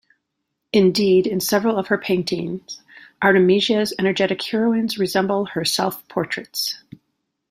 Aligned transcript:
Indeed, 0.73 1.27
in 1.27 1.39
several 1.39 1.77
of 1.77 1.89
her 1.89 1.97
paintings, 1.99 2.81
Artemisia's 3.21 3.93
energetic 3.99 4.41
heroines 4.41 4.97
resemble 4.97 5.45
her 5.45 5.63
self-portraits. 5.63 6.81